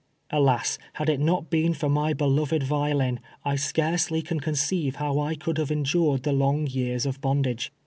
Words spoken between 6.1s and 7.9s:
the long yeai s of bondage.